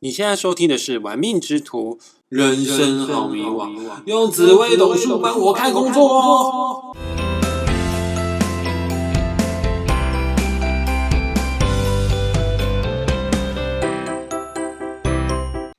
[0.00, 1.96] 你现在收听的是《玩命之徒》，
[2.28, 6.94] 人生好迷惘，用紫微斗数帮我看工作。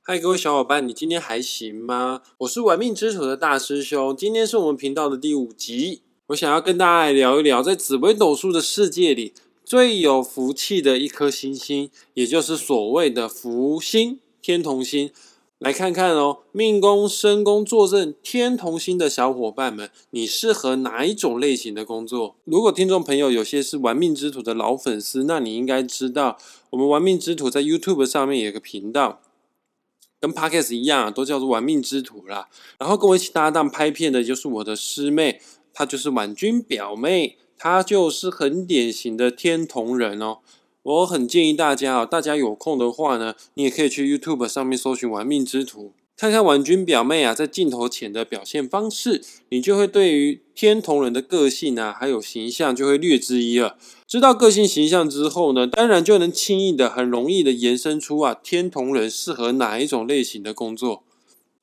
[0.04, 2.20] 嗨，各位小伙伴，你今天还行吗？
[2.40, 6.02] 我是玩命之徒的大师兄，今天是我们频道的第五集。
[6.28, 9.34] 我想要跟大家来聊一聊，在紫微斗数的世界里。
[9.70, 15.12] 最有福气的一颗星星，也就是所谓的福星天同星，
[15.60, 22.36] 来看看哦，命宫、身宫坐镇天同星的小伙伴们，你适合哪一种类型的工作？
[22.46, 26.40] 如果听众朋友有些是玩命之徒的老粉丝，那你应该知道，
[26.72, 29.22] 我们玩命之徒在 YouTube 上面有个频道，
[30.20, 32.50] 跟 Podcast 一样，都叫做玩命之徒啦。
[32.80, 35.40] 然后跟我一起搭档拍片的，就是我的师妹，
[35.72, 37.38] 她就是婉君表妹。
[37.62, 40.38] 他就是很典型的天同人哦，
[40.82, 53.76] 我很建议大家啊，大家有空的话呢，你也可以去 YouTube 上面搜寻“玩命之徒”，看看婉君表妹啊在镜头前的表现方式，你就会对于天同人的个性啊还有形象就会略知一二。
[54.08, 61.04] 知道个性形象之后呢，当然就能轻易的、很容易的延伸出啊天同人适合哪一种类型的工作。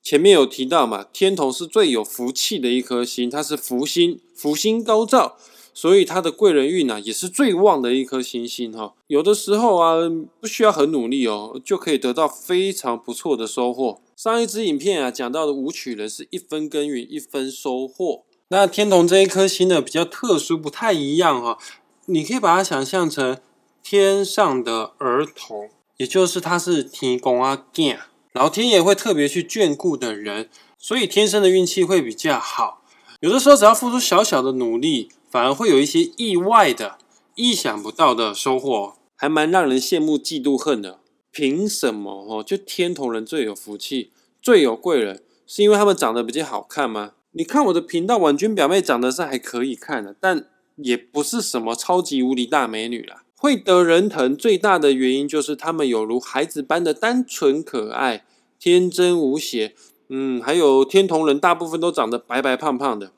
[0.07, 5.35] 前面有提到嘛，天同是最有福气的一颗星，它是福星，福星高照。
[5.73, 8.93] 所以它的贵人运呢，也是最旺的一颗星星哈。
[9.07, 9.97] 有的时候啊，
[10.39, 13.99] 不需要很努力哦，就可以得到非常不错的收获。
[14.15, 18.23] 上一支影片啊，讲到的武曲人是一分耕耘一分收获。
[18.47, 21.57] 那天同这一颗星呢，比较特殊，不太一样哈。
[22.05, 23.37] 你可以把它想象成
[23.83, 27.99] 天上的儿童，也就是它是天公啊见，
[28.37, 32.83] 老天爷会特别去眷顾的人，所以天生的运气会比较好。
[33.19, 35.09] 有的时候只要付出小小的努力。
[35.29, 36.97] 反而会有一些意外的、
[37.35, 41.01] 意想不到的收获，还蛮让人羡慕、嫉妒、恨的。
[41.31, 42.41] 凭什么哦？
[42.41, 47.11] 就天同人最有福气、最有贵人，是因为他们长得比较好看吗？
[47.33, 53.23] 你看我的频道，婉君表妹长得是还可以看的，但也不是什么超级无敌大美女啦。
[53.39, 58.25] 会得人疼最大的原因就是他们有如孩子般的单纯可爱、
[58.59, 59.75] 天真无邪。
[60.09, 63.11] 嗯，还有天童人大部分都长得白白胖胖的。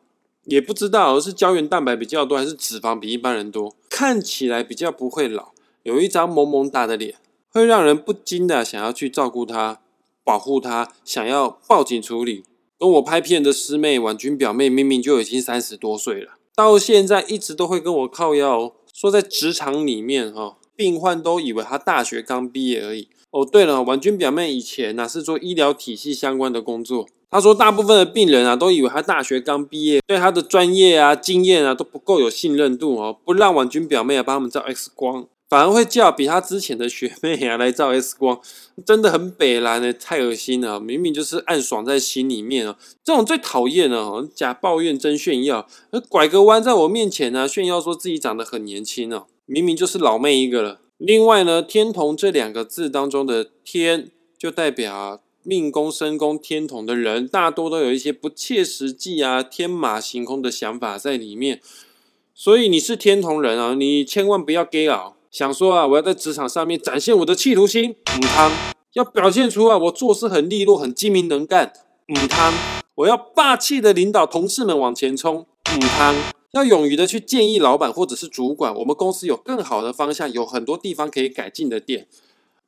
[0.45, 5.49] 也不知道是胶原蛋白比较多，还是脂肪比一般人多，看起来比较不会老，
[5.83, 7.15] 有一张萌萌哒的脸，
[7.51, 9.79] 会让人不禁的想要去照顾他、
[10.23, 12.43] 保护他，想要报警处理。
[12.79, 23.07] 跟我拍片的师妹婉君表妹，明明就已经三十多岁了，到现在一直都会跟我靠腰，说在职场里面哈，病患都以为他大学刚毕业而已。
[23.31, 27.07] 哦，对了，婉君表妹以前呢是做医疗体系相关的工作。
[27.31, 38.39] 她说，大部分的病人啊，都以为他大学刚毕业，对他的专业啊、经验啊都不够有信任度哦，不让婉君表妹啊帮他们照 X 光，反而会叫比他之前的学妹啊来照 X 光，
[38.85, 40.79] 真的很北蓝的，太恶心了！
[40.79, 45.67] 明明就是暗爽在心里面哦，这种最讨厌了，假抱怨真炫耀，
[46.07, 50.79] 拐个弯在我面前呢炫耀说自己长得很年轻哦，明明就是老妹一个了。
[50.97, 55.21] 另外呢，天同这两个字当中的天，就代表。
[55.41, 61.61] 命宫、身宫天同的人，大多都有一些不切实际啊、天马行空的想法在里面。
[62.35, 65.13] 所以你是天同人啊，你千万不要 gay 啊！
[65.31, 68.51] 想说啊，我要在职场上面展现我的企图心，母汤
[68.93, 71.71] 要表现出啊，我做事很利落、很精明能干，
[72.07, 72.51] 母汤
[72.95, 76.15] 我要霸气的领导同事们往前冲，母汤
[76.51, 82.07] 要勇于的去建议老板或者是主管，我们公司有更好的方向，有很多地方可以改进的点，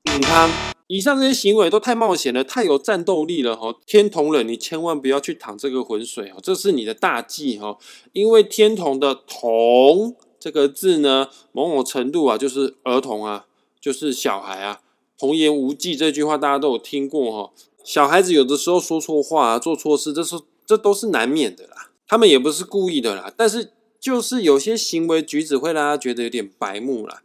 [0.03, 0.51] 母汤。
[0.87, 3.73] 以上这些行为都太冒险了，太有战斗力了哈！
[3.85, 7.77] 天同人，你千万不要去淌这个浑水哦，这是你的大忌哈！
[8.11, 13.45] 因为天同的“同”这个字呢，某某程度啊，就是儿童啊，
[13.79, 14.81] 就是小孩啊
[15.15, 17.53] ，“童言无忌”这句话大家都有听过哈。
[17.83, 21.91] 小孩子有的时候说错话、做错事，这是这都是难免的啦。
[22.07, 27.21] 他们也不是故意的啦，但是就是有些行为举止会让他觉得有点白目啦，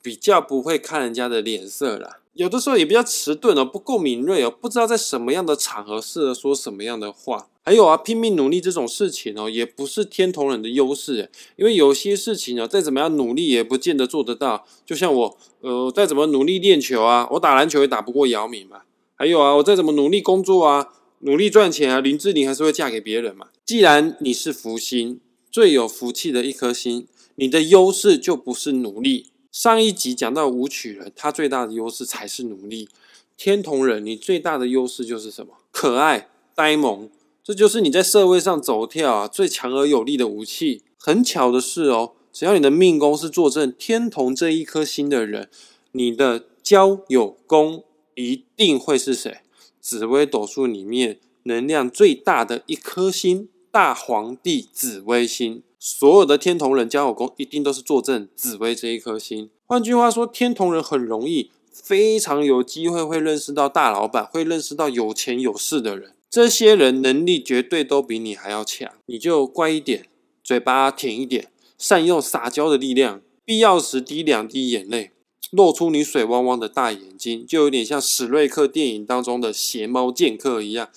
[0.00, 2.20] 比较不会看人家的脸色啦。
[2.34, 7.48] 有的时候也比较迟钝哦，不够敏锐哦，不知道在什么样的场合适合说什么样的话。
[7.64, 14.66] 还有啊，拼命努力这种事情哦，也不是天同人的优势因为有些事情啊，再怎么样努力也不见得做得到。
[14.86, 18.82] 就像我，呃，再怎么努力练球啊，我打篮球也打不过姚明嘛。
[19.14, 20.88] 还有啊，我再怎么努力工作啊，
[21.20, 23.48] 努力赚钱啊，林志玲还是会嫁给别人嘛。
[23.64, 25.20] 既然你是福星，
[25.50, 29.26] 最有福气的一颗星，你的优势就不是努力。
[29.52, 32.88] 上一集讲到武曲人，他最大的优势才是努力。
[33.36, 35.58] 天同人，你最大的优势就是什么？
[35.70, 37.10] 可爱、呆萌，
[37.44, 40.80] 这就是你在社会上走跳啊最强而有力的武器。
[40.96, 45.50] 很巧的是哦，只要你的命宫是坐镇天同这一颗星的人，
[45.90, 47.84] 你的交友宫
[48.14, 49.42] 一定会是谁？
[49.82, 55.62] 紫微斗数里面能量最大的一颗星——大皇帝紫微星。
[55.78, 59.48] 所有的天同人交友宫一定都是坐镇紫微这一颗星。
[59.66, 66.14] 换句话说，天同人很容易、非常有机会会认识到大老板，会认识到有钱有势的人。
[66.30, 70.06] 这些人能力绝对都比你还要强，你就乖一点，
[70.44, 71.48] 嘴巴甜一点，
[71.78, 75.12] 善用撒娇的力量，必要时滴两滴眼泪，
[75.50, 80.90] 露出你水汪汪的大眼睛，就有点像史瑞克电影当中的邪猫剑客一样。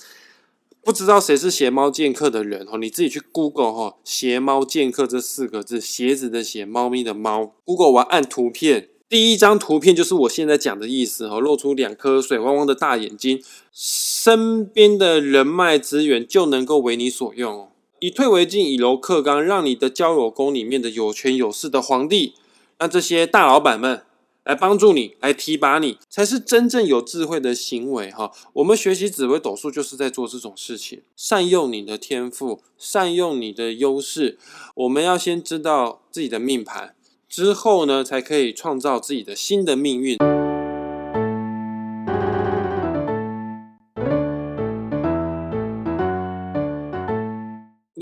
[0.85, 7.55] 不知道谁是邪猫剑客的人哦，你自己去 Google 哈，邪猫剑客这四个字，鞋子的鞋，猫咪的猫。
[7.63, 13.41] Google 完按图片，第一张图片就是我现在讲的意思哈，露出两颗水汪汪的大眼睛，
[13.73, 17.69] 身边的人脉资源就能够为你所用哦。
[17.99, 22.35] 以退为进，以柔克刚，让你的交友宫里面的有权有势的皇帝，
[22.77, 24.03] 让这些大老板们。
[24.45, 28.31] 来帮助你，来提拔你，才是真正有智慧的行为哈。
[28.53, 34.37] 我们学习紫微斗数，就是在做这种事情，善用你的天赋，善用你的优势。
[34.75, 36.95] 我们要先知道自己的命盘，
[37.27, 40.34] 之后呢，才可以创造自己的新的命运。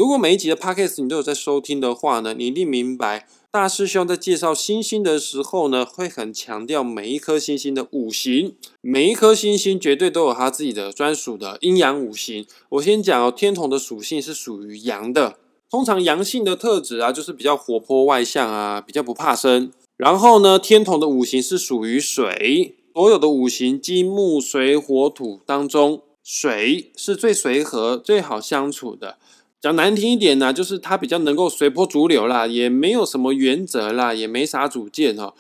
[0.04, 3.26] 如果每一集的 podcast 你都有在收听的话呢，你一定明白。
[3.50, 12.46] 大师兄在介绍星星的时候呢，会很强调每一颗星星的五行，每一颗星星绝对都有它自己的专属的阴阳五行。
[12.72, 15.38] 我先讲哦，天同的属性是属于阳的，
[15.72, 19.72] 通常阳性的特质啊，就是比较活泼外向啊，比较不怕生。
[19.96, 29.18] 然后呢，天同的五行是属于水，所有的五行金木水火土当中，水是最随和、最好相处的。
[29.64, 35.34] 讲难听一点呢，就是他比较能够随波逐流啦，也没有什么原则啦，也没啥主见哈。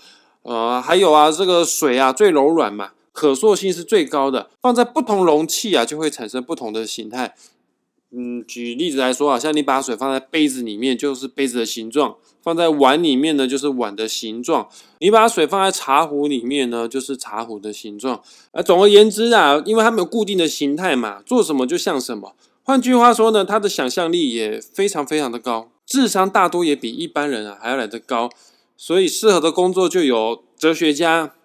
[0.43, 7.35] 呃，还有啊，这个水啊最柔软嘛，可塑性是最高的，放在不同容器啊就会产生不同的形态。
[8.15, 18.21] 嗯，举例子来说啊，像你把水放在杯子里面，就是杯子的形状；放在碗里面呢，就是碗的形状；你把水放在茶壶里面呢，就是茶壶的形状。
[18.53, 22.35] 啊，总而言之啊，因为它没有固定的形态嘛，做什么就像什么。
[22.65, 28.29] 换句话说呢，他的想象力也非常非常的高，智商大多也比一般人啊还要来得高，
[28.77, 31.35] 所以适合的工作就有哲学家、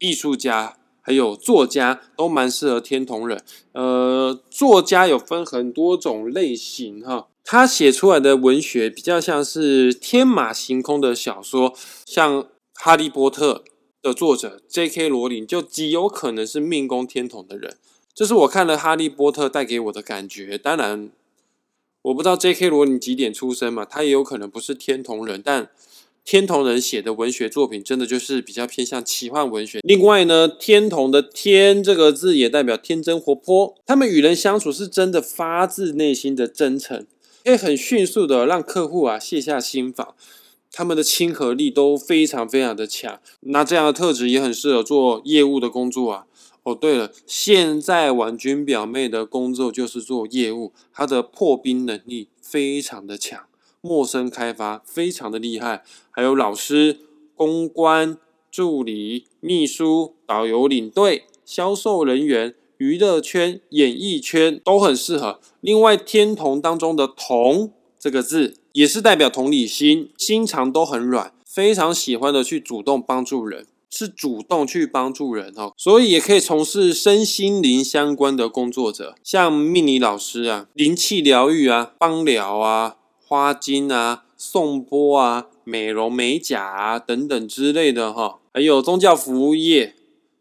[0.00, 3.40] 艺术家，还有作家，都蛮适合天同人。
[3.70, 11.72] 呃，作家有分很多种类型哈，他写出来的文学比较像是天马行空的小说，
[12.04, 12.42] 像
[12.74, 13.62] 《哈利波特》
[14.02, 15.08] 的作者 J.K.
[15.08, 17.76] 罗琳就极有可能是命宫天同的人。
[18.14, 20.56] 这是我看了《哈利波特》带给我的感觉。
[20.56, 21.10] 当然，
[22.02, 22.70] 我不知道 J.K.
[22.70, 25.42] 罗琳几点出生嘛，他也有可能不是天同人。
[25.44, 25.68] 但
[26.24, 29.80] 天同人写的文学作品，真的就是比较偏向奇幻文学。
[29.82, 33.74] 另外呢，天同的“天”这个字也代表天真活泼。
[33.84, 37.04] 他们与人相处是真的发自内心的真诚，
[37.42, 40.14] 可以很迅速的让客户啊卸下心防。
[40.70, 43.20] 他们的亲和力都非常非常的强。
[43.40, 46.26] 那这样的特质也很适合做业务的工作啊。
[46.64, 53.44] 哦，对了，现在婉君表妹的工作就是做业务，她的破冰能力非常的强，
[53.82, 57.00] 陌生开发非常的厉害，还有老师、
[57.36, 58.16] 公关、
[58.50, 65.40] 助理、秘书、导游、领队、销售人员、娱乐圈、演艺圈都很适合。
[65.60, 73.66] 另外，天同当中的“同”这个字，也是代表同理心，心肠都很软，非常喜欢的去主动帮助人。
[73.96, 89.94] 是主动去帮助人哦，所以也可以从事身心灵相关的工作者，像命理老师啊、灵气疗愈啊、帮疗啊、花精啊、送波啊、美容美甲啊等等之类的哈，还有宗教服务业、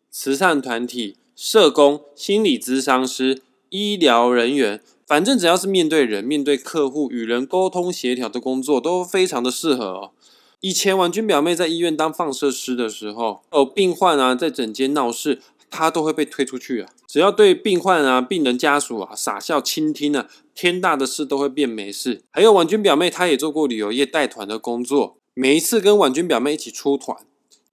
[0.10, 10.12] 慈善团体、社工、心理咨商师、医疗人员，反正只要是面对人、面对客户、与人沟通协调的工作，都非常的适合哦。
[10.64, 16.90] 以前婉君表妹在医院当放射师的时候，有病患啊在诊间闹事，她都会被推出去啊。
[17.06, 22.22] 只要对病患啊、病人家属啊傻笑倾听啊，天大的事都会变没事。
[22.32, 25.18] 还有婉君表妹，她也做过旅游业带团的工作。
[25.34, 27.18] 每一次跟婉君表妹一起出团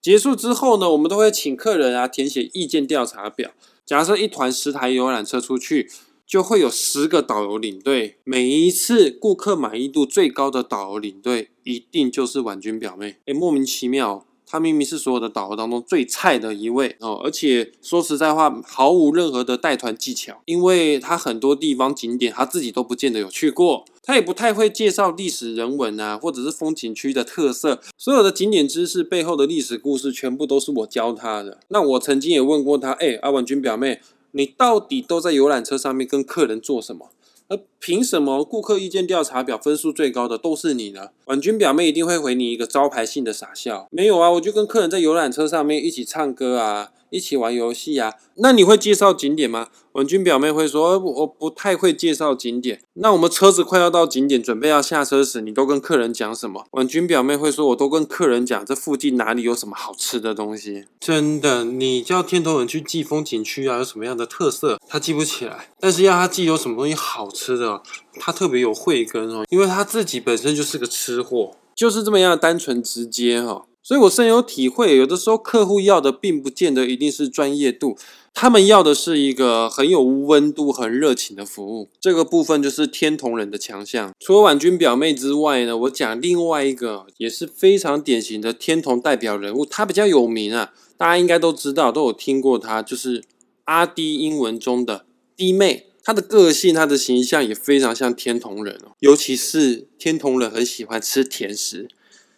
[0.02, 3.52] 结束之后呢，我们都会请客人啊填写意见调查表。
[3.86, 5.88] 假设一团十台游览车出去。
[6.30, 13.16] 就会有十个导游领队，每一次顾客满意度最高的导游领队，一定就是婉君表妹。
[13.26, 31.58] 哎，莫名其妙，她明明是所有的导游当中最菜的一位哦，而且说实在话，毫无任何的带团技巧，因为她很多地方景点她自己都不见得有去过，她也不太会介绍历史人文啊，或者是风景区的特色，所有的景点知识背后的历史故事，全部都是我教她的。
[31.70, 34.00] 那我曾经也问过她，哎，阿婉君表妹，
[34.32, 37.10] 你到底都在游览车上面跟客人做什么？
[37.48, 41.08] 而凭什么顾客意见调查表分数最高的都是你呢？
[41.24, 43.88] 婉君表妹一定会回你一个招牌性的傻笑。
[43.90, 46.92] 没有啊，我就跟客人在游览车上面一起唱歌啊。
[47.10, 48.14] 一起玩游戏啊？
[48.36, 49.68] 那你会介绍景点吗？
[49.92, 52.80] 文君表妹会说，我不太会介绍景点。
[52.94, 56.64] 那我们车子快要到景点，准备要下车时，你都跟客人讲什么？
[56.70, 60.84] 文君表妹会说，我都跟客人讲这附近哪里有什么好吃的东西。
[61.00, 65.70] 真的，你叫天头人去记风景区啊，有什么样的特色，他记不起来。
[65.80, 67.82] 但是要他记有什么东西好吃的，
[68.20, 73.66] 他特别有慧根哦，因为他自己本身就是个吃货，就是这么样单纯直接哈。
[73.90, 77.98] 所以我深有体会，有的时候客户要的并不见得一定是专业度，
[78.32, 81.88] 他们要的是一个很有温度、很热情的服务。
[82.00, 84.12] 这个部分就是天同人的强项。
[84.20, 93.24] 除了婉君表妹之外呢，我讲另外一个也是非常典型的天同代表人物，他比较有名啊，大家应该都知道，都有听过他，就是
[93.64, 95.04] 阿弟英文中的
[95.36, 95.86] 弟妹。
[96.04, 101.88] 他的个性、他的形象也非常像天同人哦，尤其是天同人很喜欢吃甜食，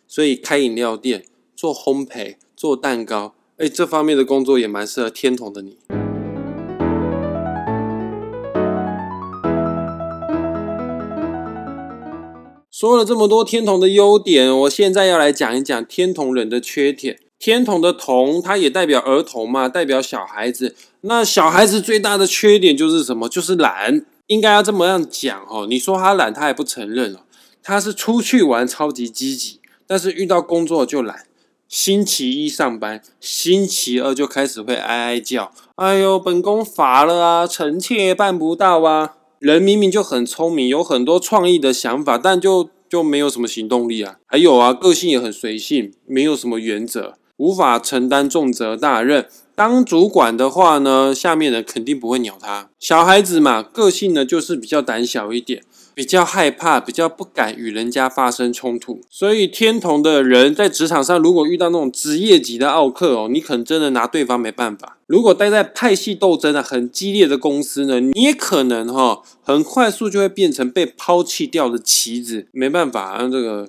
[0.09, 1.26] 所以开饮料店。
[1.62, 5.78] 做烘焙、做蛋糕，哎，这方面的工作也蛮适合天童的你。
[12.73, 17.21] 说了这么多天童的优点，我现在要来讲一讲天童人的缺点。
[17.38, 20.75] 天童的童，它也代表儿童嘛，代表小孩子。
[21.02, 23.28] 那小孩子最大的缺点就是什么？
[23.28, 24.04] 就是懒。
[24.26, 25.69] 应该要这么样讲哦。
[25.69, 27.23] 你说他懒，他也不承认了。
[27.62, 31.26] 他是出去玩超级积极，但是遇到工作就懒。
[31.72, 35.50] 星期一上班，星期二就开始会哀哀叫。
[35.76, 39.14] 哎呦，本宫乏了啊，臣妾办不到啊。
[39.38, 44.16] 人明明就很聪明，有很多创意的想法，但就就没有什么行动力啊。
[44.26, 49.26] 还有啊，个性也很随性，没有什么原则，无法承担重责大任。
[49.54, 52.68] 当主管的话呢，下面人肯定不会鸟他。
[52.78, 55.62] 小孩子嘛，个性呢就是比较胆小一点。
[55.94, 64.99] 比较害怕，比较不敢与人家发生冲突，所以天同的人在职场上，如果遇到那种职业级的奥克哦，你可能真的拿对方没办法。
[65.06, 73.28] 如果待在派系斗争啊很激烈的公司呢，你也可能哈很快速就会变成被抛弃掉的棋子，没办法啊。
[73.28, 73.68] 这个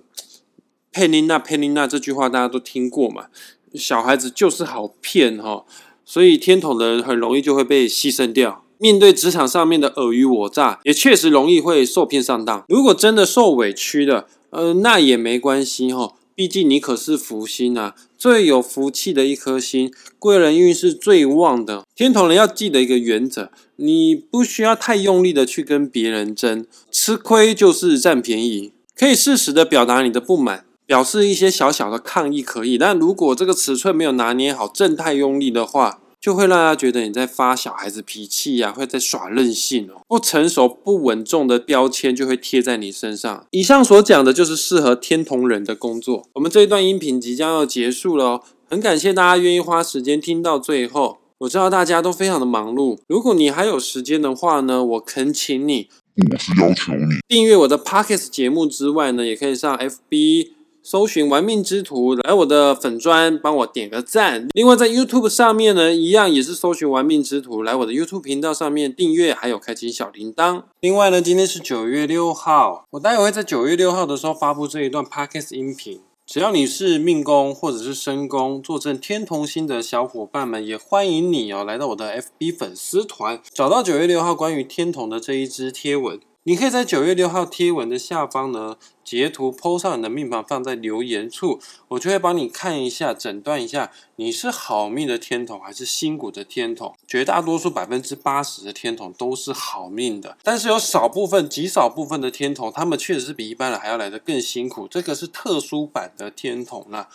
[0.91, 3.25] 佩妮娜佩妮娜这句话大家都听过嘛，
[3.73, 5.65] 小孩子就是好骗哈，
[6.05, 8.62] 所以天同的人很容易就会被牺牲掉。
[8.83, 12.65] 面对职场上面的尔虞我诈，也确实容易会受骗上当。
[12.67, 21.85] 如果真的受委屈了，呃，那也没关系哈，毕竟你可是福星啊，最有福气的一颗星，贵人运是最旺的。
[21.95, 28.73] 天同人要记得一个原则，你不需要太用力的去跟别人争，吃亏就是占便宜。
[28.93, 36.01] 可以适时的表达你的不满，表示一些小小的抗议可以，但如果这个尺寸没有拿捏好，正太用力的话。
[36.23, 43.45] 就会让他觉得你在发小孩子脾气呀，会在耍任性哦，不成熟、不稳重的标签就会贴在你身上。
[43.51, 46.23] 以上所讲的就是适合天同人的工作。
[46.35, 51.17] 我们这一段音频即将要结束了哦，很感谢大家愿意花时间听到最后。
[51.39, 55.89] 我知道大家都非常的忙碌，如果你还有时间的话呢，我恳请你，
[56.31, 60.51] 我是要求你订阅我的 Pockets 节目之外呢，也可以上 FB。
[60.85, 64.49] 搜寻玩命之徒来我的粉砖，帮我点个赞。
[64.53, 70.63] 另外在 YouTube 上面呢，一样也是搜寻玩命之徒来我的 YouTube 频道上面订阅，还有开启小铃铛。
[70.81, 76.01] 另外呢，今天是九月六号，我待会会在九月六号的时候发布这一段 Podcast 音频。
[76.25, 86.19] 只要你是命宫或者是身宫坐镇天同星的小伙伴们，也欢迎你哦来到我的 FB 粉丝团，找到九月六号关于天同的这一支贴文。
[86.45, 96.93] 你可以在九月六号贴文的下方呢截图，po 上你的命盘，放在留言处，我就会帮你看一下，诊断一下你是好命的天童还是辛苦的天童。
[97.07, 104.85] 绝大多数百分之八十的天童都是好命的，但是有少部分极少部分的天童，他们确实是比一般人还要来的更辛苦。
[104.89, 107.07] 这个是特殊版的天童啦。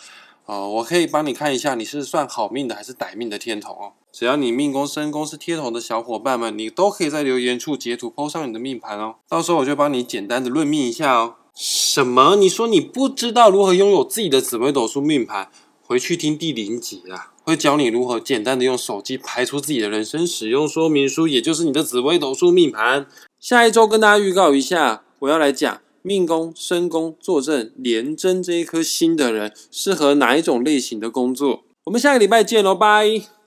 [0.49, 3.93] 哦，我可以帮你看一下，你是算好命的还是歹命的天童哦。
[4.11, 9.17] 只要你命宫、身宫是天童的小伙伴们，你都可以在留言处截图 po 上你的命盘哦。
[9.29, 11.35] 到时候我就帮你简单的论命一下哦。
[11.53, 12.35] 什么？
[12.35, 15.49] 你说你不知道如何拥有自己的紫微斗数命盘？
[15.85, 23.05] 回去听第零集啊，会教你如何简单的用手机排出自己的人生使用说明书，也就是你的紫微斗数命盘。
[23.39, 31.63] 下一周跟大家预告一下，我要来讲命宫、身宫坐镇廉贞这一颗星的人，适合哪一种类型的工作？
[31.85, 33.38] 我们下个礼拜见喽，拜。